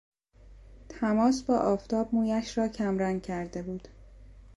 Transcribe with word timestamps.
تماس 0.89 1.43
با 1.43 1.57
آفتاب 1.57 2.15
مویش 2.15 2.57
را 2.57 2.67
کمرنگ 2.67 3.21
کرده 3.21 3.61
بود. 3.63 3.87